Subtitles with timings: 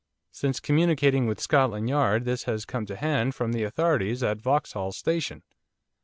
[0.31, 4.93] 'Since communicating with Scotland Yard this has come to hand from the authorities at Vauxhall
[4.93, 5.43] Station.